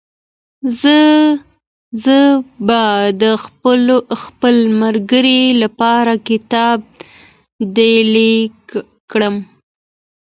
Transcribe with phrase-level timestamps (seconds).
[2.05, 2.19] زه
[2.67, 2.83] به
[3.21, 3.23] د
[4.23, 6.79] خپل ملګري لپاره کتاب
[7.75, 8.35] ډالۍ
[9.11, 9.35] کړم.